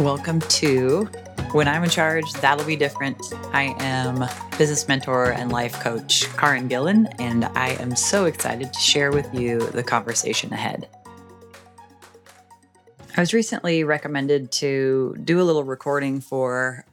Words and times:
Welcome 0.00 0.40
to 0.40 1.04
When 1.52 1.66
I'm 1.66 1.82
in 1.82 1.88
Charge, 1.88 2.30
That'll 2.34 2.66
Be 2.66 2.76
Different. 2.76 3.16
I 3.54 3.74
am 3.78 4.28
business 4.58 4.86
mentor 4.86 5.30
and 5.32 5.50
life 5.50 5.80
coach 5.80 6.26
Caryn 6.36 6.68
Gillen, 6.68 7.06
and 7.18 7.46
I 7.46 7.70
am 7.80 7.96
so 7.96 8.26
excited 8.26 8.74
to 8.74 8.78
share 8.78 9.10
with 9.10 9.32
you 9.32 9.58
the 9.70 9.82
conversation 9.82 10.52
ahead. 10.52 10.86
I 13.16 13.20
was 13.20 13.32
recently 13.32 13.84
recommended 13.84 14.52
to 14.52 15.16
do 15.24 15.40
a 15.40 15.44
little 15.44 15.64
recording 15.64 16.20
for 16.20 16.84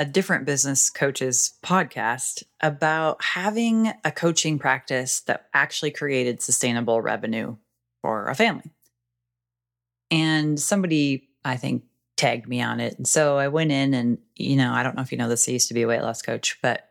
a 0.00 0.04
different 0.04 0.44
business 0.44 0.90
coaches 0.90 1.54
podcast 1.62 2.42
about 2.60 3.22
having 3.22 3.92
a 4.04 4.10
coaching 4.10 4.58
practice 4.58 5.20
that 5.20 5.46
actually 5.54 5.92
created 5.92 6.42
sustainable 6.42 7.00
revenue 7.00 7.54
for 8.00 8.26
a 8.26 8.34
family. 8.34 8.72
And 10.10 10.58
somebody, 10.58 11.28
I 11.44 11.56
think, 11.56 11.84
tagged 12.22 12.46
me 12.46 12.62
on 12.62 12.78
it. 12.78 12.96
And 12.96 13.06
so 13.06 13.36
I 13.36 13.48
went 13.48 13.72
in 13.72 13.94
and, 13.94 14.18
you 14.36 14.54
know, 14.54 14.72
I 14.72 14.84
don't 14.84 14.94
know 14.94 15.02
if 15.02 15.10
you 15.10 15.18
know 15.18 15.28
this, 15.28 15.48
I 15.48 15.52
used 15.52 15.66
to 15.68 15.74
be 15.74 15.82
a 15.82 15.88
weight 15.88 16.02
loss 16.02 16.22
coach, 16.22 16.56
but 16.62 16.88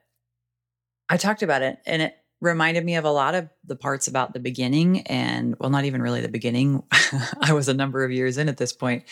I 1.08 1.16
talked 1.16 1.42
about 1.42 1.62
it 1.62 1.80
and 1.86 2.02
it 2.02 2.18
reminded 2.42 2.84
me 2.84 2.96
of 2.96 3.06
a 3.06 3.12
lot 3.12 3.34
of 3.34 3.48
the 3.64 3.78
parts 3.78 4.10
about 4.10 4.34
the 4.34 4.42
beginning 4.42 5.02
and 5.04 5.56
well, 5.58 5.70
not 5.70 5.86
even 5.86 6.02
really 6.02 6.20
the 6.20 6.28
beginning. 6.28 6.84
I 7.42 7.54
was 7.54 7.70
a 7.70 7.74
number 7.74 8.04
of 8.04 8.12
years 8.12 8.38
in 8.38 8.50
at 8.50 8.58
this 8.58 8.74
point. 8.74 9.06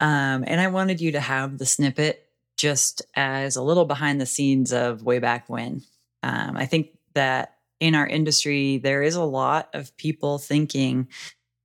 Um, 0.00 0.44
and 0.46 0.60
I 0.60 0.66
wanted 0.66 1.00
you 1.00 1.12
to 1.12 1.20
have 1.20 1.56
the 1.56 1.66
snippet 1.66 2.26
just 2.58 3.00
as 3.16 3.56
a 3.56 3.62
little 3.62 3.86
behind 3.86 4.20
the 4.20 4.26
scenes 4.26 4.70
of 4.70 5.02
way 5.02 5.18
back 5.18 5.48
when. 5.48 5.82
Um, 6.22 6.58
I 6.58 6.66
think 6.66 6.90
that 7.14 7.54
in 7.80 7.94
our 7.94 8.06
industry, 8.06 8.76
there 8.76 9.02
is 9.02 9.14
a 9.14 9.24
lot 9.24 9.70
of 9.72 9.96
people 9.96 10.38
thinking 10.38 11.08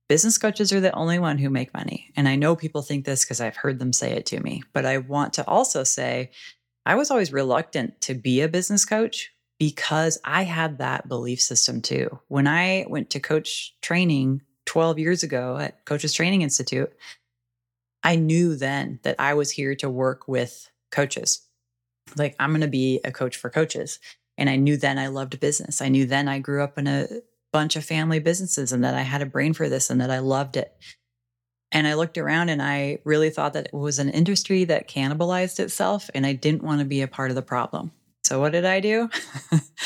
business 0.08 0.38
coaches 0.38 0.72
are 0.72 0.80
the 0.80 0.94
only 0.94 1.18
one 1.18 1.38
who 1.38 1.50
make 1.50 1.74
money. 1.74 2.10
And 2.16 2.28
I 2.28 2.36
know 2.36 2.56
people 2.56 2.82
think 2.82 3.04
this 3.04 3.24
because 3.24 3.40
I've 3.40 3.56
heard 3.56 3.78
them 3.78 3.92
say 3.92 4.12
it 4.12 4.26
to 4.26 4.40
me, 4.40 4.62
but 4.72 4.84
I 4.84 4.98
want 4.98 5.32
to 5.34 5.46
also 5.46 5.84
say 5.84 6.30
I 6.86 6.94
was 6.94 7.10
always 7.10 7.32
reluctant 7.32 8.00
to 8.02 8.14
be 8.14 8.40
a 8.40 8.48
business 8.48 8.84
coach 8.84 9.32
because 9.58 10.18
I 10.24 10.42
had 10.42 10.78
that 10.78 11.08
belief 11.08 11.40
system 11.40 11.80
too. 11.80 12.18
When 12.28 12.46
I 12.46 12.86
went 12.88 13.10
to 13.10 13.20
coach 13.20 13.74
training 13.80 14.42
12 14.66 14.98
years 14.98 15.22
ago 15.22 15.56
at 15.56 15.84
Coaches 15.84 16.12
Training 16.12 16.42
Institute, 16.42 16.92
I 18.02 18.16
knew 18.16 18.56
then 18.56 19.00
that 19.02 19.16
I 19.18 19.34
was 19.34 19.50
here 19.50 19.74
to 19.76 19.88
work 19.88 20.28
with 20.28 20.70
coaches. 20.90 21.46
Like, 22.16 22.36
I'm 22.38 22.50
going 22.50 22.60
to 22.60 22.68
be 22.68 23.00
a 23.04 23.12
coach 23.12 23.36
for 23.36 23.48
coaches. 23.48 23.98
And 24.36 24.50
I 24.50 24.56
knew 24.56 24.76
then 24.76 24.98
I 24.98 25.06
loved 25.06 25.40
business. 25.40 25.80
I 25.80 25.88
knew 25.88 26.04
then 26.04 26.28
I 26.28 26.38
grew 26.38 26.62
up 26.62 26.76
in 26.76 26.86
a 26.86 27.06
bunch 27.54 27.76
of 27.76 27.84
family 27.84 28.18
businesses 28.18 28.72
and 28.72 28.82
that 28.82 28.94
I 28.94 29.02
had 29.02 29.22
a 29.22 29.26
brain 29.26 29.52
for 29.52 29.68
this 29.68 29.88
and 29.88 30.00
that 30.00 30.10
I 30.10 30.18
loved 30.18 30.56
it. 30.56 30.76
And 31.70 31.86
I 31.86 31.94
looked 31.94 32.18
around 32.18 32.48
and 32.48 32.60
I 32.60 32.98
really 33.04 33.30
thought 33.30 33.52
that 33.52 33.66
it 33.66 33.72
was 33.72 34.00
an 34.00 34.08
industry 34.08 34.64
that 34.64 34.88
cannibalized 34.88 35.60
itself 35.60 36.10
and 36.16 36.26
I 36.26 36.32
didn't 36.32 36.64
want 36.64 36.80
to 36.80 36.84
be 36.84 37.00
a 37.00 37.06
part 37.06 37.30
of 37.30 37.36
the 37.36 37.42
problem. 37.42 37.92
So 38.24 38.40
what 38.40 38.50
did 38.50 38.64
I 38.64 38.80
do? 38.80 39.08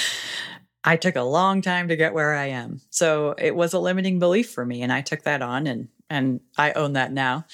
I 0.84 0.96
took 0.96 1.16
a 1.16 1.22
long 1.22 1.60
time 1.60 1.88
to 1.88 1.96
get 1.96 2.14
where 2.14 2.34
I 2.34 2.46
am. 2.46 2.80
So 2.88 3.34
it 3.36 3.54
was 3.54 3.74
a 3.74 3.78
limiting 3.78 4.18
belief 4.18 4.50
for 4.50 4.64
me 4.64 4.80
and 4.80 4.90
I 4.90 5.02
took 5.02 5.24
that 5.24 5.42
on 5.42 5.66
and 5.66 5.88
and 6.08 6.40
I 6.56 6.72
own 6.72 6.94
that 6.94 7.12
now. 7.12 7.44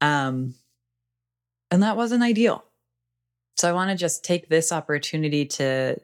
Um 0.00 0.54
and 1.70 1.82
that 1.82 1.98
wasn't 1.98 2.22
ideal. 2.22 2.64
So 3.58 3.68
I 3.68 3.74
want 3.74 3.90
to 3.90 3.96
just 3.96 4.24
take 4.24 4.48
this 4.48 4.72
opportunity 4.72 5.44
to 5.44 5.96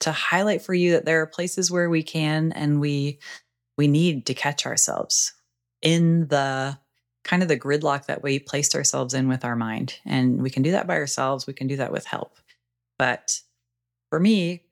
to 0.00 0.12
highlight 0.12 0.62
for 0.62 0.74
you 0.74 0.92
that 0.92 1.04
there 1.04 1.22
are 1.22 1.26
places 1.26 1.70
where 1.70 1.88
we 1.88 2.02
can 2.02 2.52
and 2.52 2.80
we 2.80 3.18
we 3.76 3.88
need 3.88 4.26
to 4.26 4.34
catch 4.34 4.66
ourselves 4.66 5.32
in 5.82 6.28
the 6.28 6.78
kind 7.24 7.42
of 7.42 7.48
the 7.48 7.58
gridlock 7.58 8.06
that 8.06 8.22
we 8.22 8.38
placed 8.38 8.74
ourselves 8.74 9.14
in 9.14 9.28
with 9.28 9.44
our 9.44 9.56
mind. 9.56 9.98
And 10.04 10.42
we 10.42 10.50
can 10.50 10.62
do 10.62 10.72
that 10.72 10.86
by 10.86 10.96
ourselves, 10.96 11.46
we 11.46 11.54
can 11.54 11.66
do 11.66 11.76
that 11.76 11.90
with 11.90 12.04
help. 12.04 12.36
But 12.98 13.40
for 14.10 14.20
me, 14.20 14.62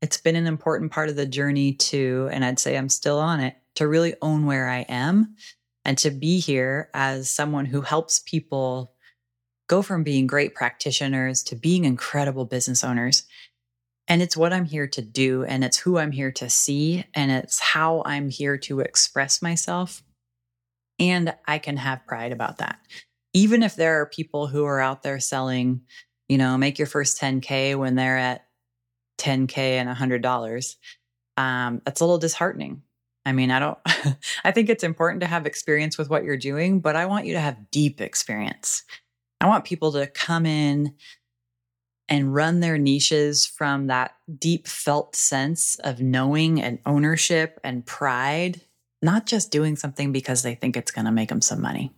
it's 0.00 0.20
been 0.20 0.36
an 0.36 0.46
important 0.46 0.92
part 0.92 1.08
of 1.08 1.16
the 1.16 1.26
journey 1.26 1.72
to, 1.74 2.28
and 2.32 2.44
I'd 2.44 2.58
say 2.58 2.76
I'm 2.76 2.88
still 2.88 3.18
on 3.18 3.40
it, 3.40 3.56
to 3.76 3.88
really 3.88 4.14
own 4.20 4.46
where 4.46 4.68
I 4.68 4.80
am 4.80 5.36
and 5.84 5.96
to 5.98 6.10
be 6.10 6.38
here 6.38 6.90
as 6.94 7.30
someone 7.30 7.64
who 7.64 7.80
helps 7.80 8.20
people 8.20 8.92
go 9.68 9.80
from 9.80 10.02
being 10.02 10.26
great 10.26 10.54
practitioners 10.54 11.42
to 11.44 11.56
being 11.56 11.84
incredible 11.84 12.44
business 12.44 12.84
owners 12.84 13.24
and 14.08 14.20
it's 14.20 14.36
what 14.36 14.52
I'm 14.52 14.64
here 14.64 14.86
to 14.88 15.02
do, 15.02 15.44
and 15.44 15.64
it's 15.64 15.78
who 15.78 15.98
I'm 15.98 16.12
here 16.12 16.32
to 16.32 16.50
see, 16.50 17.04
and 17.14 17.30
it's 17.30 17.60
how 17.60 18.02
I'm 18.04 18.30
here 18.30 18.58
to 18.58 18.80
express 18.80 19.40
myself. 19.40 20.02
And 20.98 21.34
I 21.46 21.58
can 21.58 21.76
have 21.76 22.06
pride 22.06 22.32
about 22.32 22.58
that. 22.58 22.78
Even 23.32 23.62
if 23.62 23.76
there 23.76 24.00
are 24.00 24.06
people 24.06 24.46
who 24.46 24.64
are 24.64 24.80
out 24.80 25.02
there 25.02 25.20
selling, 25.20 25.82
you 26.28 26.36
know, 26.36 26.58
make 26.58 26.78
your 26.78 26.86
first 26.86 27.20
10K 27.20 27.76
when 27.76 27.94
they're 27.94 28.18
at 28.18 28.46
10K 29.18 29.56
and 29.56 29.88
$100, 29.88 30.76
um, 31.36 31.80
that's 31.84 32.00
a 32.00 32.04
little 32.04 32.18
disheartening. 32.18 32.82
I 33.24 33.32
mean, 33.32 33.50
I 33.50 33.58
don't, 33.58 33.78
I 34.44 34.50
think 34.50 34.68
it's 34.68 34.84
important 34.84 35.20
to 35.20 35.26
have 35.26 35.46
experience 35.46 35.96
with 35.96 36.10
what 36.10 36.24
you're 36.24 36.36
doing, 36.36 36.80
but 36.80 36.96
I 36.96 37.06
want 37.06 37.26
you 37.26 37.34
to 37.34 37.40
have 37.40 37.70
deep 37.70 38.00
experience. 38.00 38.82
I 39.40 39.46
want 39.46 39.64
people 39.64 39.92
to 39.92 40.06
come 40.06 40.44
in 40.46 40.94
and 42.12 42.34
run 42.34 42.60
their 42.60 42.76
niches 42.76 43.46
from 43.46 43.86
that 43.86 44.14
deep 44.38 44.68
felt 44.68 45.16
sense 45.16 45.76
of 45.76 46.02
knowing 46.02 46.60
and 46.60 46.78
ownership 46.84 47.58
and 47.64 47.86
pride, 47.86 48.60
not 49.00 49.24
just 49.24 49.50
doing 49.50 49.76
something 49.76 50.12
because 50.12 50.42
they 50.42 50.54
think 50.54 50.76
it's 50.76 50.90
going 50.90 51.06
to 51.06 51.10
make 51.10 51.30
them 51.30 51.40
some 51.40 51.62
money. 51.62 51.90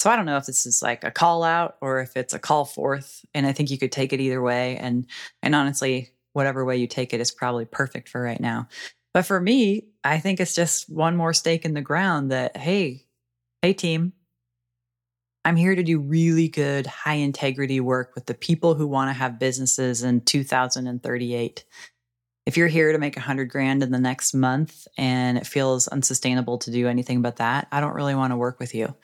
So 0.00 0.10
I 0.10 0.16
don't 0.16 0.26
know 0.26 0.36
if 0.36 0.46
this 0.46 0.66
is 0.66 0.82
like 0.82 1.04
a 1.04 1.12
call 1.12 1.44
out 1.44 1.76
or 1.80 2.00
if 2.00 2.16
it's 2.16 2.34
a 2.34 2.40
call 2.40 2.64
forth. 2.64 3.24
And 3.34 3.46
I 3.46 3.52
think 3.52 3.70
you 3.70 3.78
could 3.78 3.92
take 3.92 4.12
it 4.12 4.18
either 4.18 4.42
way. 4.42 4.78
And 4.78 5.06
and 5.44 5.54
honestly, 5.54 6.10
whatever 6.32 6.64
way 6.64 6.78
you 6.78 6.88
take 6.88 7.14
it 7.14 7.20
is 7.20 7.30
probably 7.30 7.66
perfect 7.66 8.08
for 8.08 8.20
right 8.20 8.40
now. 8.40 8.66
But 9.14 9.26
for 9.26 9.40
me, 9.40 9.84
I 10.02 10.18
think 10.18 10.40
it's 10.40 10.56
just 10.56 10.90
one 10.90 11.16
more 11.16 11.32
stake 11.32 11.64
in 11.64 11.74
the 11.74 11.80
ground 11.80 12.32
that, 12.32 12.56
hey, 12.56 13.06
hey 13.62 13.74
team, 13.74 14.12
I'm 15.46 15.54
here 15.54 15.76
to 15.76 15.82
do 15.84 16.00
really 16.00 16.48
good, 16.48 16.88
high 16.88 17.14
integrity 17.14 17.78
work 17.78 18.16
with 18.16 18.26
the 18.26 18.34
people 18.34 18.74
who 18.74 18.88
want 18.88 19.10
to 19.10 19.12
have 19.12 19.38
businesses 19.38 20.02
in 20.02 20.22
2038. 20.22 21.64
If 22.46 22.56
you're 22.56 22.66
here 22.66 22.90
to 22.90 22.98
make 22.98 23.16
a 23.16 23.20
hundred 23.20 23.44
grand 23.44 23.84
in 23.84 23.92
the 23.92 24.00
next 24.00 24.34
month 24.34 24.88
and 24.98 25.38
it 25.38 25.46
feels 25.46 25.86
unsustainable 25.86 26.58
to 26.58 26.72
do 26.72 26.88
anything 26.88 27.22
but 27.22 27.36
that, 27.36 27.68
I 27.70 27.78
don't 27.78 27.94
really 27.94 28.16
want 28.16 28.32
to 28.32 28.36
work 28.36 28.58
with 28.58 28.74
you. 28.74 28.96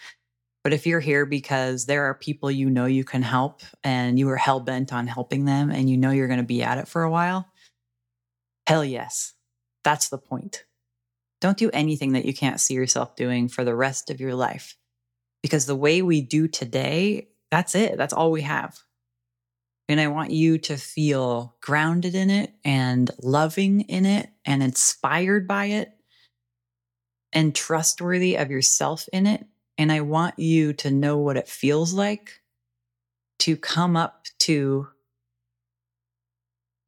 But 0.64 0.72
if 0.72 0.84
you're 0.84 0.98
here 0.98 1.26
because 1.26 1.86
there 1.86 2.06
are 2.06 2.14
people 2.14 2.50
you 2.50 2.68
know 2.68 2.86
you 2.86 3.04
can 3.04 3.22
help 3.22 3.62
and 3.84 4.18
you 4.18 4.28
are 4.30 4.36
hell 4.36 4.58
bent 4.58 4.92
on 4.92 5.06
helping 5.06 5.44
them 5.44 5.70
and 5.70 5.88
you 5.88 5.96
know 5.96 6.10
you're 6.10 6.26
going 6.26 6.40
to 6.40 6.44
be 6.44 6.64
at 6.64 6.78
it 6.78 6.88
for 6.88 7.04
a 7.04 7.10
while, 7.10 7.46
hell 8.66 8.84
yes. 8.84 9.34
That's 9.84 10.08
the 10.08 10.18
point. 10.18 10.64
Don't 11.40 11.56
do 11.56 11.70
anything 11.70 12.14
that 12.14 12.24
you 12.24 12.34
can't 12.34 12.58
see 12.58 12.74
yourself 12.74 13.14
doing 13.14 13.46
for 13.46 13.62
the 13.62 13.76
rest 13.76 14.10
of 14.10 14.18
your 14.18 14.34
life 14.34 14.76
because 15.42 15.66
the 15.66 15.76
way 15.76 16.02
we 16.02 16.20
do 16.20 16.48
today, 16.48 17.28
that's 17.50 17.74
it. 17.74 17.96
That's 17.96 18.12
all 18.12 18.30
we 18.30 18.42
have. 18.42 18.78
And 19.88 20.00
I 20.00 20.08
want 20.08 20.30
you 20.30 20.58
to 20.58 20.76
feel 20.76 21.56
grounded 21.60 22.14
in 22.14 22.30
it 22.30 22.54
and 22.64 23.10
loving 23.20 23.82
in 23.82 24.06
it 24.06 24.30
and 24.44 24.62
inspired 24.62 25.46
by 25.46 25.66
it 25.66 25.92
and 27.32 27.54
trustworthy 27.54 28.36
of 28.36 28.50
yourself 28.50 29.08
in 29.12 29.26
it. 29.26 29.44
And 29.76 29.90
I 29.90 30.00
want 30.00 30.38
you 30.38 30.72
to 30.74 30.90
know 30.90 31.18
what 31.18 31.36
it 31.36 31.48
feels 31.48 31.92
like 31.92 32.40
to 33.40 33.56
come 33.56 33.96
up 33.96 34.26
to 34.40 34.88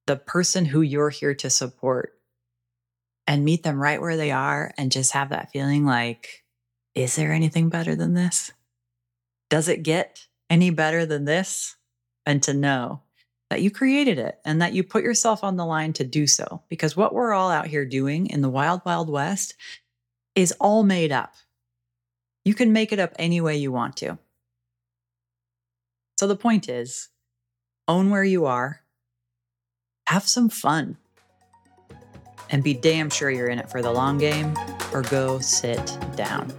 the 0.06 0.16
person 0.16 0.64
who 0.64 0.82
you're 0.82 1.10
here 1.10 1.34
to 1.34 1.50
support 1.50 2.12
and 3.26 3.44
meet 3.44 3.62
them 3.62 3.80
right 3.80 4.00
where 4.00 4.16
they 4.16 4.30
are 4.30 4.72
and 4.76 4.92
just 4.92 5.12
have 5.12 5.30
that 5.30 5.50
feeling 5.50 5.84
like, 5.84 6.43
is 6.94 7.16
there 7.16 7.32
anything 7.32 7.68
better 7.68 7.94
than 7.94 8.14
this? 8.14 8.52
Does 9.50 9.68
it 9.68 9.82
get 9.82 10.26
any 10.48 10.70
better 10.70 11.04
than 11.06 11.24
this? 11.24 11.76
And 12.26 12.42
to 12.44 12.54
know 12.54 13.02
that 13.50 13.60
you 13.60 13.70
created 13.70 14.18
it 14.18 14.40
and 14.44 14.62
that 14.62 14.72
you 14.72 14.82
put 14.82 15.04
yourself 15.04 15.44
on 15.44 15.56
the 15.56 15.66
line 15.66 15.92
to 15.94 16.04
do 16.04 16.26
so. 16.26 16.62
Because 16.68 16.96
what 16.96 17.12
we're 17.12 17.32
all 17.32 17.50
out 17.50 17.66
here 17.66 17.84
doing 17.84 18.26
in 18.26 18.40
the 18.40 18.48
wild, 18.48 18.80
wild 18.84 19.10
west 19.10 19.54
is 20.34 20.52
all 20.58 20.82
made 20.82 21.12
up. 21.12 21.34
You 22.44 22.54
can 22.54 22.72
make 22.72 22.92
it 22.92 22.98
up 22.98 23.12
any 23.18 23.40
way 23.40 23.56
you 23.56 23.70
want 23.70 23.96
to. 23.98 24.18
So 26.18 26.26
the 26.26 26.36
point 26.36 26.68
is 26.68 27.08
own 27.86 28.10
where 28.10 28.24
you 28.24 28.46
are, 28.46 28.80
have 30.06 30.26
some 30.26 30.48
fun, 30.48 30.96
and 32.50 32.62
be 32.62 32.74
damn 32.74 33.10
sure 33.10 33.30
you're 33.30 33.48
in 33.48 33.58
it 33.58 33.70
for 33.70 33.82
the 33.82 33.90
long 33.90 34.18
game 34.18 34.54
or 34.92 35.02
go 35.02 35.38
sit 35.40 35.98
down. 36.16 36.52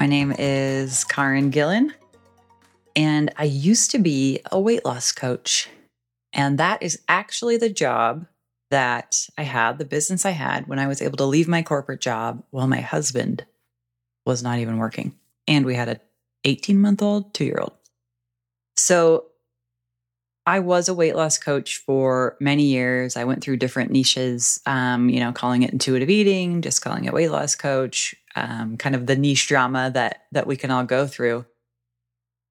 My 0.00 0.06
name 0.06 0.32
is 0.38 1.04
Caryn 1.04 1.50
Gillen, 1.50 1.92
and 2.96 3.34
I 3.36 3.44
used 3.44 3.90
to 3.90 3.98
be 3.98 4.40
a 4.50 4.58
weight 4.58 4.82
loss 4.82 5.12
coach. 5.12 5.68
And 6.32 6.56
that 6.56 6.82
is 6.82 7.02
actually 7.06 7.58
the 7.58 7.68
job 7.68 8.24
that 8.70 9.28
I 9.36 9.42
had, 9.42 9.76
the 9.76 9.84
business 9.84 10.24
I 10.24 10.30
had 10.30 10.66
when 10.68 10.78
I 10.78 10.86
was 10.86 11.02
able 11.02 11.18
to 11.18 11.26
leave 11.26 11.48
my 11.48 11.60
corporate 11.60 12.00
job 12.00 12.42
while 12.48 12.66
my 12.66 12.80
husband 12.80 13.44
was 14.24 14.42
not 14.42 14.58
even 14.58 14.78
working. 14.78 15.18
And 15.46 15.66
we 15.66 15.74
had 15.74 15.90
a 15.90 16.00
18 16.44 16.80
month 16.80 17.02
old, 17.02 17.34
two 17.34 17.44
year 17.44 17.58
old. 17.60 17.74
So 18.78 19.26
I 20.50 20.58
was 20.58 20.88
a 20.88 20.94
weight 20.94 21.14
loss 21.14 21.38
coach 21.38 21.76
for 21.76 22.36
many 22.40 22.64
years. 22.64 23.16
I 23.16 23.22
went 23.22 23.40
through 23.40 23.58
different 23.58 23.92
niches, 23.92 24.60
um, 24.66 25.08
you 25.08 25.20
know, 25.20 25.30
calling 25.30 25.62
it 25.62 25.72
intuitive 25.72 26.10
eating, 26.10 26.60
just 26.60 26.82
calling 26.82 27.04
it 27.04 27.12
weight 27.12 27.30
loss 27.30 27.54
coach, 27.54 28.16
um, 28.34 28.76
kind 28.76 28.96
of 28.96 29.06
the 29.06 29.14
niche 29.14 29.46
drama 29.46 29.92
that 29.94 30.24
that 30.32 30.48
we 30.48 30.56
can 30.56 30.72
all 30.72 30.82
go 30.82 31.06
through. 31.06 31.46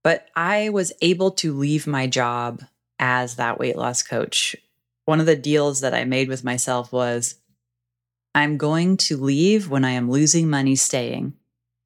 But 0.02 0.30
I 0.34 0.70
was 0.70 0.94
able 1.02 1.32
to 1.32 1.52
leave 1.52 1.88
my 1.88 2.08
job 2.08 2.64
as 3.00 3.36
that 3.36 3.60
weight 3.60 3.76
loss 3.76 4.02
coach. 4.02 4.56
One 5.04 5.20
of 5.20 5.26
the 5.26 5.36
deals 5.36 5.82
that 5.82 5.94
I 5.94 6.06
made 6.06 6.30
with 6.30 6.42
myself 6.42 6.94
was 6.94 7.36
I'm 8.34 8.56
going 8.56 8.96
to 8.96 9.18
leave 9.18 9.70
when 9.70 9.84
I 9.84 9.92
am 9.92 10.10
losing 10.10 10.50
money 10.50 10.78
staying. 10.78 11.34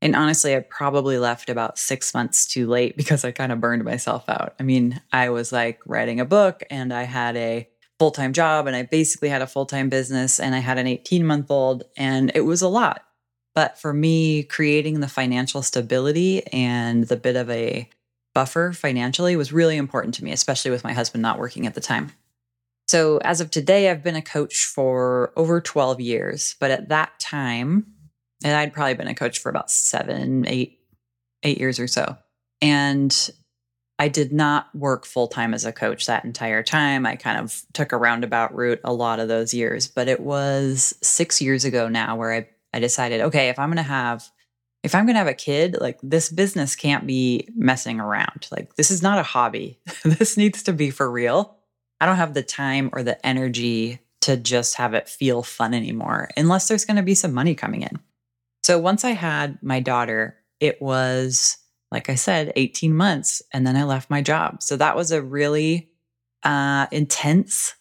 And 0.04 0.18
honestly, 0.18 0.54
I 0.54 0.60
probably 0.60 1.18
left 1.18 1.50
about 1.50 1.80
six 1.80 2.14
months 2.14 2.46
too 2.46 2.68
late 2.68 2.98
because 2.98 3.24
I 3.24 3.32
kind 3.32 3.54
of 3.54 3.62
burned 3.62 3.86
myself 3.86 4.28
out. 4.28 4.54
I 4.60 4.64
mean, 4.64 5.02
I 5.14 5.30
was 5.30 5.54
like 5.54 5.80
writing 5.86 6.20
a 6.20 6.26
book 6.26 6.62
and 6.70 6.94
I 6.94 7.04
had 7.04 7.38
a 7.38 7.70
full 8.00 8.12
time 8.12 8.34
job 8.34 8.68
and 8.68 8.76
I 8.76 8.84
basically 8.84 9.30
had 9.30 9.42
a 9.42 9.48
full 9.48 9.66
time 9.66 9.88
business 9.88 10.42
and 10.42 10.54
I 10.54 10.60
had 10.60 10.78
an 10.78 10.88
18 10.88 11.26
month 11.26 11.50
old 11.50 11.84
and 11.96 12.34
it 12.36 12.42
was 12.42 12.62
a 12.62 12.68
lot. 12.68 13.06
But 13.56 13.80
for 13.80 13.94
me, 13.94 14.44
creating 14.44 15.00
the 15.00 15.08
financial 15.08 15.62
stability 15.62 16.46
and 16.48 17.08
the 17.08 17.16
bit 17.16 17.38
of 17.38 17.50
a 17.50 17.90
buffer 18.34 18.74
financially 18.74 19.38
was 19.38 19.54
really 19.54 19.78
important 19.78 20.16
to 20.16 20.24
me, 20.24 20.34
especially 20.34 20.72
with 20.72 20.84
my 20.84 20.92
husband 20.92 21.22
not 21.22 21.40
working 21.40 21.66
at 21.66 21.76
the 21.76 21.82
time. 21.82 22.12
So, 22.90 23.20
as 23.20 23.40
of 23.40 23.52
today, 23.52 23.90
I've 23.90 24.04
been 24.04 24.18
a 24.18 24.22
coach 24.22 24.66
for 24.66 25.32
over 25.38 25.62
12 25.62 26.02
years. 26.02 26.56
But 26.60 26.72
at 26.72 26.90
that 26.90 27.18
time, 27.20 27.86
and 28.44 28.56
I'd 28.56 28.74
probably 28.74 28.95
been 28.95 29.07
a 29.07 29.16
coach 29.16 29.40
for 29.40 29.50
about 29.50 29.72
seven, 29.72 30.45
eight, 30.48 30.80
eight 31.44 31.60
years 31.60 31.80
or 31.80 31.88
so. 31.88 32.18
And 32.62 33.31
I 34.00 34.07
did 34.07 34.34
not 34.34 34.74
work 34.75 35.06
full 35.06 35.28
time 35.28 35.54
as 35.54 35.66
a 35.66 35.72
coach 35.72 36.07
that 36.07 36.25
entire 36.25 36.63
time. 36.63 37.06
I 37.06 37.16
kind 37.16 37.40
of 37.40 37.62
took 37.74 37.92
a 37.92 37.98
roundabout 37.98 38.56
route 38.56 38.81
a 38.84 38.94
lot 38.94 39.19
of 39.19 39.28
those 39.28 39.54
years, 39.54 39.88
but 39.88 40.07
it 40.07 40.19
was 40.19 40.95
six 41.01 41.42
years 41.42 41.63
ago 41.63 41.88
now 41.88 42.16
where 42.16 42.34
I, 42.34 42.50
I 42.74 42.80
decided, 42.80 43.22
okay, 43.22 43.50
if 43.50 43.60
I'm 43.60 43.69
going 43.69 43.78
to 43.78 43.84
have, 43.84 44.30
if 44.84 44.96
I'm 44.96 45.06
going 45.06 45.13
to 45.13 45.19
have 45.19 45.28
a 45.28 45.34
kid, 45.34 45.78
like 45.80 46.00
this 46.01 46.30
business 46.30 46.75
can't 46.75 47.06
be 47.06 47.48
messing 47.56 48.00
around. 48.00 48.48
Like 48.51 48.75
this 48.75 48.92
is 48.92 49.01
not 49.01 49.19
a 49.19 49.24
hobby. 49.24 49.80
this 50.04 50.38
needs 50.38 50.63
to 50.63 50.74
be 50.74 50.89
for 50.89 51.10
real. 51.10 51.56
I 52.01 52.06
don't 52.06 52.18
have 52.18 52.34
the 52.34 52.44
time 52.44 52.89
or 52.92 53.04
the 53.04 53.24
energy 53.25 54.00
to 54.22 54.38
just 54.38 54.75
have 54.75 54.94
it 54.94 55.07
feel 55.07 55.44
fun 55.44 55.74
anymore, 55.74 56.30
unless 56.36 56.68
there's 56.68 56.86
going 56.86 56.98
to 56.98 57.04
be 57.04 57.16
some 57.16 57.34
money 57.34 57.56
coming 57.56 57.84
in. 57.84 58.00
So 58.63 58.80
once 58.80 59.04
I 59.04 59.12
had 59.12 59.62
my 59.62 59.81
daughter, 59.81 60.38
it 60.60 60.81
was, 60.81 61.57
like 61.92 62.10
I 62.10 62.15
said, 62.15 62.54
18 62.56 62.95
months. 62.95 63.42
And 63.51 63.68
then 63.68 63.75
I 63.75 63.83
left 63.83 64.10
my 64.10 64.21
job. 64.21 64.63
So 64.63 64.77
that 64.77 64.95
was 64.95 65.12
a 65.12 65.21
really 65.21 65.89
uh, 66.44 66.88
intense 66.92 67.75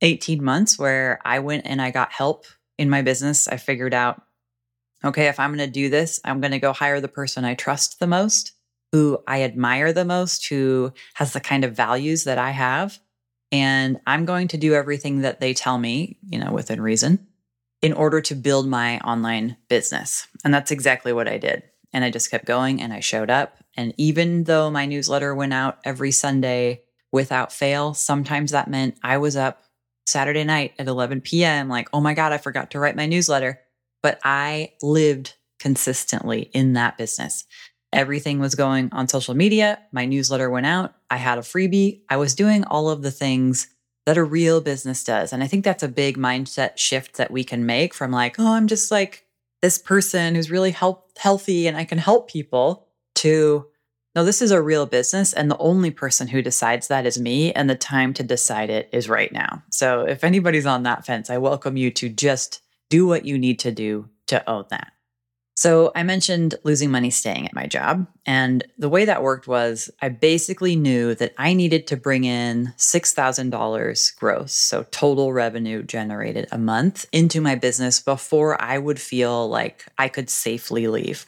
18 0.00 0.42
months 0.42 0.78
where 0.78 1.18
I 1.24 1.40
went 1.40 1.66
and 1.66 1.82
I 1.82 1.90
got 1.90 2.12
help 2.12 2.46
in 2.78 2.88
my 2.88 3.02
business. 3.02 3.48
I 3.48 3.56
figured 3.56 3.92
out, 3.92 4.22
okay, 5.04 5.26
if 5.26 5.40
I'm 5.40 5.50
going 5.50 5.66
to 5.66 5.72
do 5.72 5.88
this, 5.88 6.20
I'm 6.24 6.40
going 6.40 6.52
to 6.52 6.60
go 6.60 6.72
hire 6.72 7.00
the 7.00 7.08
person 7.08 7.44
I 7.44 7.54
trust 7.54 7.98
the 7.98 8.06
most, 8.06 8.52
who 8.92 9.18
I 9.26 9.42
admire 9.42 9.92
the 9.92 10.04
most, 10.04 10.46
who 10.46 10.92
has 11.14 11.32
the 11.32 11.40
kind 11.40 11.64
of 11.64 11.74
values 11.74 12.24
that 12.24 12.38
I 12.38 12.50
have. 12.50 13.00
And 13.50 13.98
I'm 14.06 14.24
going 14.24 14.48
to 14.48 14.56
do 14.56 14.74
everything 14.74 15.22
that 15.22 15.40
they 15.40 15.52
tell 15.52 15.78
me, 15.78 16.18
you 16.22 16.38
know, 16.38 16.52
within 16.52 16.80
reason 16.80 17.26
in 17.82 17.92
order 17.92 18.20
to 18.20 18.34
build 18.34 18.68
my 18.68 18.98
online 19.00 19.56
business. 19.68 20.26
And 20.44 20.52
that's 20.52 20.70
exactly 20.70 21.12
what 21.12 21.28
I 21.28 21.38
did. 21.38 21.62
And 21.92 22.04
I 22.04 22.10
just 22.10 22.30
kept 22.30 22.44
going 22.44 22.82
and 22.82 22.92
I 22.92 23.00
showed 23.00 23.30
up. 23.30 23.56
And 23.76 23.94
even 23.96 24.44
though 24.44 24.70
my 24.70 24.86
newsletter 24.86 25.34
went 25.34 25.54
out 25.54 25.78
every 25.84 26.10
Sunday 26.10 26.82
without 27.12 27.52
fail, 27.52 27.94
sometimes 27.94 28.50
that 28.50 28.68
meant 28.68 28.98
I 29.02 29.18
was 29.18 29.36
up 29.36 29.62
Saturday 30.06 30.44
night 30.44 30.74
at 30.78 30.88
11 30.88 31.20
p.m., 31.20 31.68
like, 31.68 31.88
oh 31.92 32.00
my 32.00 32.14
God, 32.14 32.32
I 32.32 32.38
forgot 32.38 32.72
to 32.72 32.78
write 32.78 32.96
my 32.96 33.06
newsletter. 33.06 33.60
But 34.02 34.18
I 34.24 34.72
lived 34.82 35.34
consistently 35.58 36.50
in 36.52 36.74
that 36.74 36.98
business. 36.98 37.44
Everything 37.92 38.38
was 38.38 38.54
going 38.54 38.90
on 38.92 39.08
social 39.08 39.34
media. 39.34 39.78
My 39.92 40.04
newsletter 40.04 40.50
went 40.50 40.66
out. 40.66 40.94
I 41.10 41.16
had 41.16 41.38
a 41.38 41.42
freebie. 41.42 42.02
I 42.08 42.16
was 42.16 42.34
doing 42.34 42.64
all 42.64 42.90
of 42.90 43.02
the 43.02 43.10
things 43.10 43.68
that 44.08 44.16
a 44.16 44.24
real 44.24 44.62
business 44.62 45.04
does. 45.04 45.34
And 45.34 45.42
I 45.42 45.46
think 45.46 45.64
that's 45.64 45.82
a 45.82 45.88
big 45.88 46.16
mindset 46.16 46.78
shift 46.78 47.18
that 47.18 47.30
we 47.30 47.44
can 47.44 47.66
make 47.66 47.92
from 47.92 48.10
like, 48.10 48.36
oh, 48.38 48.54
I'm 48.54 48.66
just 48.66 48.90
like 48.90 49.26
this 49.60 49.76
person 49.76 50.34
who's 50.34 50.50
really 50.50 50.70
help, 50.70 51.10
healthy 51.18 51.66
and 51.66 51.76
I 51.76 51.84
can 51.84 51.98
help 51.98 52.30
people 52.30 52.86
to 53.16 53.66
no, 54.14 54.24
this 54.24 54.40
is 54.40 54.50
a 54.50 54.62
real 54.62 54.86
business. 54.86 55.34
And 55.34 55.50
the 55.50 55.58
only 55.58 55.90
person 55.90 56.26
who 56.26 56.40
decides 56.40 56.88
that 56.88 57.04
is 57.04 57.20
me. 57.20 57.52
And 57.52 57.68
the 57.68 57.76
time 57.76 58.14
to 58.14 58.22
decide 58.22 58.70
it 58.70 58.88
is 58.90 59.10
right 59.10 59.30
now. 59.30 59.62
So 59.70 60.06
if 60.06 60.24
anybody's 60.24 60.66
on 60.66 60.84
that 60.84 61.04
fence, 61.04 61.28
I 61.28 61.36
welcome 61.36 61.76
you 61.76 61.90
to 61.90 62.08
just 62.08 62.62
do 62.88 63.06
what 63.06 63.26
you 63.26 63.38
need 63.38 63.58
to 63.60 63.70
do 63.70 64.08
to 64.28 64.48
own 64.50 64.64
that. 64.70 64.92
So 65.58 65.90
I 65.96 66.04
mentioned 66.04 66.54
losing 66.62 66.92
money 66.92 67.10
staying 67.10 67.44
at 67.44 67.52
my 67.52 67.66
job. 67.66 68.06
And 68.24 68.62
the 68.78 68.88
way 68.88 69.04
that 69.06 69.24
worked 69.24 69.48
was 69.48 69.90
I 70.00 70.08
basically 70.08 70.76
knew 70.76 71.16
that 71.16 71.34
I 71.36 71.52
needed 71.52 71.88
to 71.88 71.96
bring 71.96 72.22
in 72.22 72.72
$6,000 72.76 74.16
gross, 74.16 74.52
so 74.52 74.86
total 74.92 75.32
revenue 75.32 75.82
generated 75.82 76.46
a 76.52 76.58
month 76.58 77.06
into 77.10 77.40
my 77.40 77.56
business 77.56 77.98
before 77.98 78.62
I 78.62 78.78
would 78.78 79.00
feel 79.00 79.48
like 79.48 79.84
I 79.98 80.06
could 80.06 80.30
safely 80.30 80.86
leave. 80.86 81.26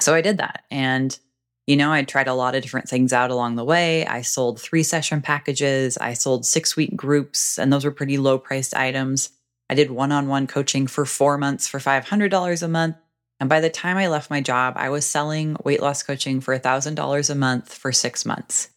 So 0.00 0.14
I 0.14 0.22
did 0.22 0.38
that. 0.38 0.62
And 0.70 1.18
you 1.66 1.76
know, 1.76 1.92
I 1.92 2.02
tried 2.02 2.28
a 2.28 2.34
lot 2.34 2.54
of 2.54 2.62
different 2.62 2.88
things 2.88 3.12
out 3.12 3.30
along 3.30 3.56
the 3.56 3.64
way. 3.64 4.06
I 4.06 4.22
sold 4.22 4.58
three 4.58 4.82
session 4.82 5.20
packages. 5.20 5.98
I 5.98 6.14
sold 6.14 6.46
six 6.46 6.76
week 6.76 6.96
groups, 6.96 7.58
and 7.58 7.70
those 7.70 7.84
were 7.84 7.90
pretty 7.90 8.16
low 8.16 8.38
priced 8.38 8.74
items. 8.74 9.28
I 9.68 9.74
did 9.74 9.90
one 9.90 10.12
on 10.12 10.28
one 10.28 10.46
coaching 10.46 10.86
for 10.86 11.04
four 11.04 11.36
months 11.36 11.68
for 11.68 11.78
$500 11.78 12.62
a 12.62 12.68
month. 12.68 12.96
And 13.44 13.48
by 13.50 13.60
the 13.60 13.68
time 13.68 13.98
I 13.98 14.08
left 14.08 14.30
my 14.30 14.40
job, 14.40 14.72
I 14.78 14.88
was 14.88 15.04
selling 15.04 15.54
weight 15.64 15.82
loss 15.82 16.02
coaching 16.02 16.40
for 16.40 16.58
$1,000 16.58 17.28
a 17.28 17.34
month 17.34 17.74
for 17.74 17.92
six 17.92 18.24
months. 18.24 18.70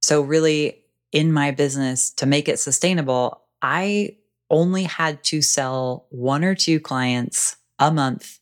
So, 0.00 0.22
really, 0.22 0.82
in 1.12 1.32
my 1.32 1.52
business, 1.52 2.10
to 2.14 2.26
make 2.26 2.48
it 2.48 2.58
sustainable, 2.58 3.42
I 3.62 4.16
only 4.50 4.82
had 4.82 5.22
to 5.26 5.40
sell 5.40 6.08
one 6.10 6.42
or 6.42 6.56
two 6.56 6.80
clients 6.80 7.54
a 7.78 7.92
month 7.92 8.40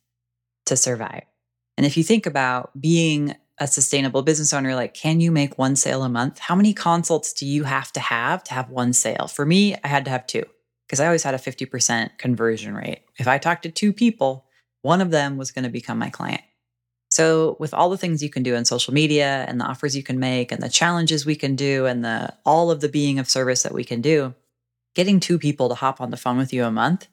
to 0.65 0.79
survive. 0.79 1.25
And 1.77 1.85
if 1.85 1.99
you 1.99 2.05
think 2.05 2.25
about 2.25 2.71
being 2.81 3.37
a 3.59 3.67
sustainable 3.67 4.23
business 4.23 4.55
owner, 4.55 4.75
like, 4.75 4.95
can 4.95 5.21
you 5.21 5.31
make 5.31 5.59
one 5.59 5.77
sale 5.77 6.05
a 6.05 6.09
month? 6.09 6.39
How 6.39 6.55
many 6.55 6.73
consults 6.73 7.35
do 7.35 7.45
you 7.45 7.65
have 7.65 7.93
to 7.93 8.01
have 8.01 8.43
to 8.45 8.55
have 8.55 8.71
one 8.71 8.95
sale? 8.95 9.27
For 9.27 9.45
me, 9.45 9.77
I 9.85 9.89
had 9.89 10.07
to 10.07 10.11
have 10.11 10.27
two 10.27 10.45
because 10.87 11.01
I 11.01 11.05
always 11.05 11.25
had 11.25 11.35
a 11.35 11.39
50% 11.39 12.17
conversion 12.17 12.75
rate. 12.75 13.03
If 13.19 13.29
I 13.29 13.37
talked 13.37 13.65
to 13.65 13.71
two 13.71 13.93
people, 13.93 14.47
one 14.83 15.01
of 15.01 15.11
them 15.11 15.37
was 15.37 15.51
going 15.51 15.65
to 15.65 15.71
become 15.71 15.99
my 15.99 16.11
client. 16.11 16.43
So, 17.11 17.57
with 17.59 17.75
all 17.75 17.91
the 17.91 17.97
things 17.97 18.23
you 18.23 18.31
can 18.31 18.45
do 18.45 18.55
in 18.55 18.65
social 18.65 18.95
media 18.95 19.45
and 19.49 19.61
the 19.61 19.65
offers 19.65 19.97
you 19.97 20.03
can 20.03 20.21
make 20.21 20.53
and 20.53 20.63
the 20.63 20.69
challenges 20.69 21.27
we 21.27 21.35
can 21.35 21.57
do 21.57 21.87
and 21.87 22.05
the 22.05 22.33
all 22.47 22.71
of 22.71 22.81
the 22.81 22.89
being 22.89 23.19
of 23.19 23.29
service 23.29 23.65
that 23.65 23.75
we 23.75 23.83
can 23.85 24.01
do, 24.01 24.35
getting 24.95 25.19
two 25.19 25.39
people 25.39 25.69
to 25.69 25.75
hop 25.75 26.01
on 26.01 26.11
the 26.11 26.17
phone 26.17 26.39
with 26.39 26.53
you 26.53 26.65
a 26.65 26.71
month 26.71 27.09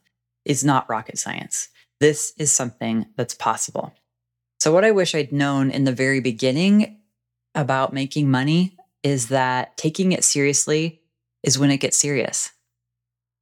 is 0.46 0.64
not 0.64 0.90
rocket 0.90 1.18
science. 1.18 1.70
This 2.00 2.34
is 2.38 2.52
something 2.52 3.08
that's 3.16 3.34
possible. 3.34 3.92
So, 4.60 4.72
what 4.72 4.86
I 4.86 4.92
wish 4.92 5.16
I'd 5.16 5.32
known 5.32 5.72
in 5.72 5.84
the 5.84 5.92
very 5.92 6.20
beginning 6.20 7.00
about 7.56 7.92
making 7.92 8.30
money 8.30 8.78
is 9.02 9.30
that 9.30 9.78
taking 9.78 10.12
it 10.12 10.24
seriously 10.24 11.02
is 11.42 11.58
when 11.58 11.72
it 11.72 11.78
gets 11.78 11.98
serious. 11.98 12.52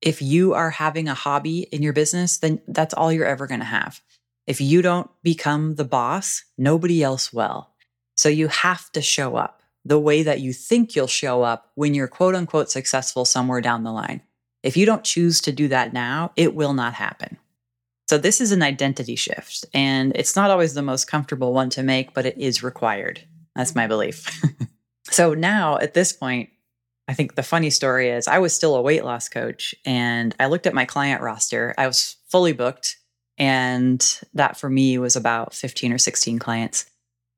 If 0.01 0.21
you 0.21 0.53
are 0.53 0.69
having 0.69 1.09
a 1.09 1.13
hobby 1.13 1.61
in 1.71 1.81
your 1.81 1.93
business, 1.93 2.37
then 2.37 2.61
that's 2.67 2.93
all 2.93 3.11
you're 3.11 3.25
ever 3.25 3.47
going 3.47 3.61
to 3.61 3.65
have. 3.65 4.01
If 4.47 4.61
you 4.61 4.81
don't 4.81 5.09
become 5.23 5.75
the 5.75 5.85
boss, 5.85 6.43
nobody 6.57 7.03
else 7.03 7.33
will. 7.33 7.69
So 8.15 8.29
you 8.29 8.47
have 8.47 8.91
to 8.93 9.01
show 9.01 9.35
up 9.35 9.61
the 9.83 9.99
way 9.99 10.23
that 10.23 10.39
you 10.39 10.53
think 10.53 10.95
you'll 10.95 11.07
show 11.07 11.43
up 11.43 11.71
when 11.75 11.93
you're 11.93 12.07
quote 12.07 12.35
unquote 12.35 12.71
successful 12.71 13.25
somewhere 13.25 13.61
down 13.61 13.83
the 13.83 13.91
line. 13.91 14.21
If 14.63 14.75
you 14.75 14.85
don't 14.85 15.03
choose 15.03 15.41
to 15.41 15.51
do 15.51 15.67
that 15.67 15.93
now, 15.93 16.31
it 16.35 16.55
will 16.55 16.73
not 16.73 16.95
happen. 16.95 17.37
So 18.07 18.17
this 18.17 18.39
is 18.39 18.51
an 18.51 18.61
identity 18.61 19.15
shift 19.15 19.65
and 19.73 20.11
it's 20.15 20.35
not 20.35 20.51
always 20.51 20.73
the 20.73 20.81
most 20.81 21.05
comfortable 21.05 21.53
one 21.53 21.69
to 21.71 21.83
make, 21.83 22.13
but 22.13 22.25
it 22.25 22.37
is 22.37 22.63
required. 22.63 23.21
That's 23.55 23.75
my 23.75 23.87
belief. 23.87 24.29
so 25.09 25.33
now 25.33 25.77
at 25.77 25.93
this 25.93 26.13
point, 26.13 26.49
I 27.07 27.13
think 27.13 27.35
the 27.35 27.43
funny 27.43 27.69
story 27.69 28.09
is 28.09 28.27
I 28.27 28.39
was 28.39 28.55
still 28.55 28.75
a 28.75 28.81
weight 28.81 29.05
loss 29.05 29.29
coach 29.29 29.75
and 29.85 30.35
I 30.39 30.47
looked 30.47 30.67
at 30.67 30.73
my 30.73 30.85
client 30.85 31.21
roster. 31.21 31.73
I 31.77 31.87
was 31.87 32.17
fully 32.27 32.53
booked 32.53 32.97
and 33.37 34.21
that 34.33 34.57
for 34.57 34.69
me 34.69 34.97
was 34.97 35.15
about 35.15 35.53
15 35.53 35.93
or 35.93 35.97
16 35.97 36.39
clients. 36.39 36.85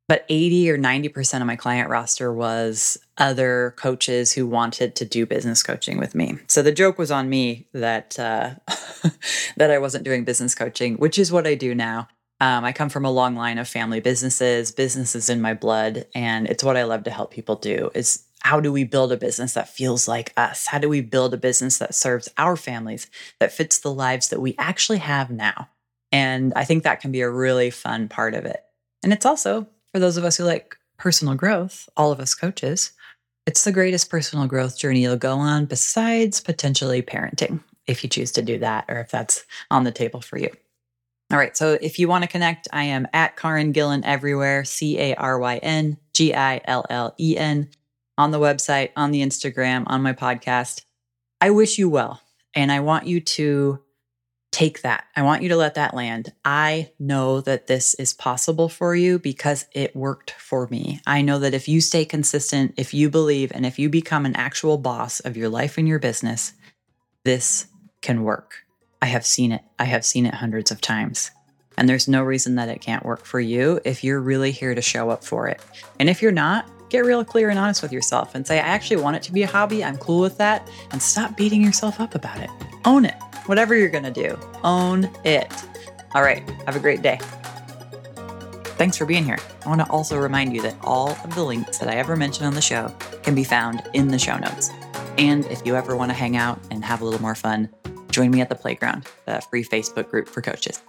But 0.07 0.25
80 0.29 0.71
or 0.71 0.77
90% 0.77 1.41
of 1.41 1.47
my 1.47 1.57
client 1.57 1.89
roster 1.89 2.31
was 2.31 2.97
other 3.17 3.73
coaches 3.77 4.31
who 4.31 4.47
wanted 4.47 4.95
to 4.95 5.05
do 5.05 5.25
business 5.25 5.61
coaching 5.63 5.97
with 5.97 6.15
me. 6.15 6.37
So 6.47 6.61
the 6.61 6.71
joke 6.71 6.97
was 6.97 7.11
on 7.11 7.27
me 7.27 7.67
that 7.73 8.17
uh, 8.17 8.51
that 9.57 9.69
I 9.69 9.79
wasn't 9.79 10.05
doing 10.05 10.23
business 10.23 10.55
coaching, 10.55 10.95
which 10.95 11.19
is 11.19 11.31
what 11.31 11.45
I 11.45 11.55
do 11.55 11.75
now. 11.75 12.07
Um, 12.39 12.63
I 12.63 12.71
come 12.71 12.89
from 12.89 13.03
a 13.03 13.11
long 13.11 13.35
line 13.35 13.57
of 13.57 13.67
family 13.67 13.99
businesses, 13.99 14.71
businesses 14.71 15.29
in 15.29 15.41
my 15.41 15.53
blood, 15.53 16.05
and 16.13 16.47
it's 16.47 16.63
what 16.63 16.77
I 16.77 16.83
love 16.83 17.03
to 17.05 17.11
help 17.11 17.31
people 17.31 17.55
do 17.55 17.89
is 17.93 18.23
how 18.41 18.59
do 18.59 18.71
we 18.71 18.83
build 18.83 19.11
a 19.11 19.17
business 19.17 19.53
that 19.53 19.67
feels 19.67 20.07
like 20.07 20.31
us? 20.37 20.67
How 20.67 20.77
do 20.77 20.87
we 20.87 21.01
build 21.01 21.33
a 21.33 21.37
business 21.37 21.79
that 21.79 21.95
serves 21.95 22.29
our 22.37 22.55
families, 22.55 23.09
that 23.39 23.51
fits 23.51 23.79
the 23.79 23.91
lives 23.91 24.29
that 24.29 24.39
we 24.39 24.55
actually 24.57 24.99
have 24.99 25.29
now? 25.31 25.67
And 26.17 26.51
I 26.55 26.63
think 26.63 26.83
that 26.83 26.99
can 26.99 27.11
be 27.11 27.21
a 27.21 27.29
really 27.29 27.69
fun 27.69 28.09
part 28.09 28.33
of 28.33 28.43
it. 28.43 28.63
And 29.03 29.13
it's 29.13 29.25
also 29.25 29.67
for 29.91 29.99
those 29.99 30.17
of 30.17 30.25
us 30.25 30.37
who 30.37 30.45
like 30.45 30.75
personal 30.97 31.35
growth, 31.35 31.87
all 31.95 32.11
of 32.11 32.19
us 32.19 32.33
coaches, 32.33 32.91
it's 33.45 33.63
the 33.63 33.71
greatest 33.71 34.09
personal 34.09 34.47
growth 34.47 34.79
journey 34.79 35.03
you'll 35.03 35.15
go 35.15 35.37
on 35.37 35.65
besides 35.65 36.41
potentially 36.41 37.03
parenting, 37.03 37.63
if 37.85 38.03
you 38.03 38.09
choose 38.09 38.31
to 38.31 38.41
do 38.41 38.57
that 38.57 38.85
or 38.89 38.99
if 38.99 39.11
that's 39.11 39.45
on 39.69 39.83
the 39.83 39.91
table 39.91 40.19
for 40.19 40.39
you. 40.39 40.49
All 41.31 41.37
right. 41.37 41.55
So 41.55 41.77
if 41.79 41.99
you 41.99 42.07
want 42.07 42.23
to 42.23 42.29
connect, 42.29 42.67
I 42.73 42.85
am 42.85 43.07
at 43.13 43.37
Caryn 43.37 43.71
Gillen 43.71 44.03
everywhere, 44.03 44.65
C 44.65 44.97
A 44.97 45.13
R 45.15 45.37
Y 45.37 45.57
N 45.57 45.97
G 46.13 46.33
I 46.33 46.61
L 46.65 46.83
L 46.89 47.13
E 47.19 47.37
N, 47.37 47.69
on 48.17 48.31
the 48.31 48.39
website, 48.39 48.89
on 48.95 49.11
the 49.11 49.21
Instagram, 49.21 49.83
on 49.85 50.01
my 50.01 50.13
podcast. 50.13 50.81
I 51.39 51.51
wish 51.51 51.77
you 51.77 51.89
well. 51.89 52.21
And 52.55 52.71
I 52.71 52.79
want 52.79 53.05
you 53.05 53.19
to 53.19 53.83
take 54.51 54.81
that. 54.81 55.05
I 55.15 55.21
want 55.21 55.43
you 55.43 55.49
to 55.49 55.55
let 55.55 55.75
that 55.75 55.93
land. 55.93 56.33
I 56.43 56.91
know 56.99 57.41
that 57.41 57.67
this 57.67 57.93
is 57.95 58.13
possible 58.13 58.69
for 58.69 58.95
you 58.95 59.19
because 59.19 59.65
it 59.73 59.95
worked 59.95 60.31
for 60.31 60.67
me. 60.67 61.01
I 61.05 61.21
know 61.21 61.39
that 61.39 61.53
if 61.53 61.67
you 61.67 61.81
stay 61.81 62.05
consistent, 62.05 62.73
if 62.77 62.93
you 62.93 63.09
believe, 63.09 63.51
and 63.53 63.65
if 63.65 63.77
you 63.77 63.89
become 63.89 64.25
an 64.25 64.35
actual 64.35 64.77
boss 64.77 65.19
of 65.19 65.37
your 65.37 65.49
life 65.49 65.77
and 65.77 65.87
your 65.87 65.99
business, 65.99 66.53
this 67.23 67.67
can 68.01 68.23
work. 68.23 68.63
I 69.01 69.07
have 69.07 69.25
seen 69.25 69.51
it. 69.51 69.61
I 69.77 69.83
have 69.83 70.05
seen 70.05 70.25
it 70.25 70.33
hundreds 70.33 70.71
of 70.71 70.81
times. 70.81 71.31
And 71.77 71.87
there's 71.87 72.07
no 72.07 72.23
reason 72.23 72.55
that 72.55 72.69
it 72.69 72.81
can't 72.81 73.05
work 73.05 73.25
for 73.25 73.39
you 73.39 73.79
if 73.85 74.03
you're 74.03 74.19
really 74.19 74.51
here 74.51 74.73
to 74.73 74.81
show 74.81 75.11
up 75.11 75.23
for 75.23 75.47
it. 75.47 75.61
And 75.99 76.09
if 76.09 76.21
you're 76.21 76.31
not, 76.31 76.67
get 76.89 77.05
real 77.05 77.23
clear 77.23 77.49
and 77.49 77.59
honest 77.59 77.83
with 77.83 77.91
yourself 77.91 78.33
and 78.33 78.47
say, 78.47 78.57
I 78.57 78.63
actually 78.63 79.01
want 79.01 79.17
it 79.17 79.23
to 79.23 79.31
be 79.31 79.43
a 79.43 79.47
hobby. 79.47 79.83
I'm 79.83 79.97
cool 79.97 80.21
with 80.21 80.37
that. 80.39 80.67
And 80.91 81.01
stop 81.01 81.37
beating 81.37 81.61
yourself 81.61 81.99
up 81.99 82.15
about 82.15 82.39
it. 82.39 82.49
Own 82.85 83.05
it. 83.05 83.15
Whatever 83.47 83.75
you're 83.75 83.89
going 83.89 84.03
to 84.03 84.11
do, 84.11 84.37
own 84.63 85.09
it. 85.25 85.51
All 86.13 86.21
right. 86.21 86.47
Have 86.65 86.75
a 86.75 86.79
great 86.79 87.01
day. 87.01 87.17
Thanks 88.77 88.97
for 88.97 89.05
being 89.05 89.25
here. 89.25 89.39
I 89.65 89.69
want 89.69 89.81
to 89.81 89.89
also 89.89 90.19
remind 90.19 90.53
you 90.53 90.61
that 90.61 90.75
all 90.81 91.09
of 91.09 91.33
the 91.33 91.43
links 91.43 91.79
that 91.79 91.89
I 91.89 91.95
ever 91.95 92.15
mention 92.15 92.45
on 92.45 92.53
the 92.53 92.61
show 92.61 92.93
can 93.23 93.33
be 93.33 93.43
found 93.43 93.81
in 93.93 94.09
the 94.09 94.19
show 94.19 94.37
notes. 94.37 94.69
And 95.17 95.45
if 95.45 95.65
you 95.65 95.75
ever 95.75 95.95
want 95.95 96.11
to 96.11 96.13
hang 96.13 96.37
out 96.37 96.59
and 96.69 96.85
have 96.85 97.01
a 97.01 97.05
little 97.05 97.21
more 97.21 97.33
fun, 97.33 97.69
join 98.11 98.29
me 98.29 98.41
at 98.41 98.49
the 98.49 98.55
playground, 98.55 99.07
the 99.25 99.41
free 99.49 99.63
Facebook 99.63 100.09
group 100.11 100.27
for 100.27 100.41
coaches. 100.41 100.83